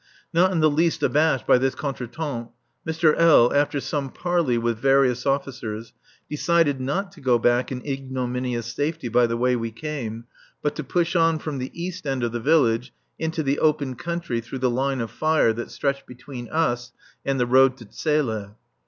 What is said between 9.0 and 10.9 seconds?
by the way we came, but to